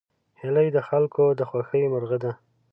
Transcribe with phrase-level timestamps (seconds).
[0.39, 2.31] هیلۍ د خلکو د خوښې مرغه ده